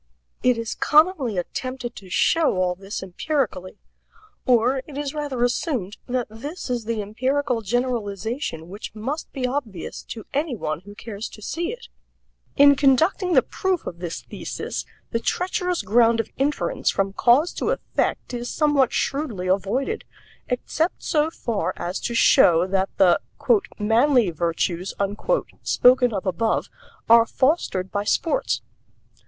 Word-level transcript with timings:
It 0.41 0.57
is 0.57 0.73
commonly 0.73 1.37
attempted 1.37 1.95
to 1.97 2.09
show 2.09 2.55
all 2.57 2.73
this 2.73 3.03
empirically 3.03 3.77
or 4.47 4.81
it 4.87 4.97
is 4.97 5.13
rather 5.13 5.43
assumed 5.43 5.97
that 6.07 6.25
this 6.27 6.71
is 6.71 6.85
the 6.85 7.03
empirical 7.03 7.61
generalization 7.61 8.67
which 8.67 8.95
must 8.95 9.31
be 9.31 9.45
obvious 9.45 10.01
to 10.05 10.25
any 10.33 10.55
one 10.55 10.79
who 10.79 10.95
cares 10.95 11.29
to 11.29 11.41
see 11.43 11.71
it. 11.71 11.87
In 12.57 12.75
conducting 12.75 13.33
the 13.33 13.43
proof 13.43 13.85
of 13.85 13.99
this 13.99 14.23
thesis 14.23 14.85
the 15.11 15.19
treacherous 15.19 15.83
ground 15.83 16.19
of 16.19 16.31
inference 16.35 16.89
from 16.89 17.13
cause 17.13 17.53
to 17.53 17.69
effect 17.69 18.33
is 18.33 18.49
somewhat 18.49 18.91
shrewdly 18.91 19.45
avoided, 19.45 20.03
except 20.47 21.03
so 21.03 21.29
far 21.29 21.73
as 21.77 21.99
to 21.99 22.15
show 22.15 22.65
that 22.65 22.89
the 22.97 23.19
"manly 23.77 24.31
virtues" 24.31 24.95
spoken 25.61 26.11
of 26.11 26.25
above 26.25 26.69
are 27.07 27.27
fostered 27.27 27.91
by 27.91 28.03
sports. 28.03 28.63